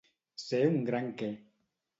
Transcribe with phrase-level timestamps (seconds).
[0.43, 1.31] Ser un gran què.